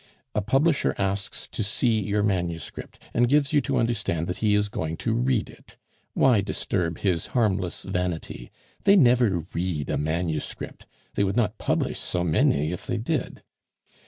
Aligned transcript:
A 0.33 0.41
publisher 0.41 0.95
asks 0.97 1.45
to 1.51 1.63
see 1.63 1.99
your 2.01 2.23
manuscript, 2.23 2.99
and 3.13 3.29
gives 3.29 3.53
you 3.53 3.61
to 3.61 3.77
understand 3.77 4.25
that 4.25 4.37
he 4.37 4.55
is 4.55 4.67
going 4.67 4.97
to 4.97 5.13
read 5.13 5.47
it. 5.47 5.77
Why 6.15 6.41
disturb 6.41 6.97
his 6.97 7.27
harmless 7.37 7.83
vanity? 7.83 8.49
They 8.83 8.95
never 8.95 9.45
read 9.53 9.91
a 9.91 9.99
manuscript; 9.99 10.87
they 11.13 11.23
would 11.23 11.37
not 11.37 11.59
publish 11.59 11.99
so 11.99 12.23
many 12.23 12.71
if 12.71 12.87
they 12.87 12.97
did. 12.97 13.43